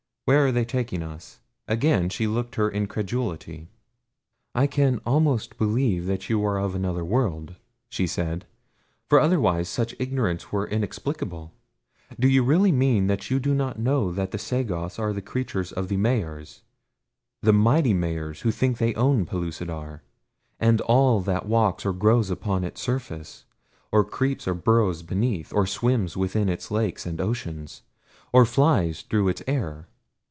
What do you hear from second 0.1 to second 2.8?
"Where are they taking us?" Again she looked her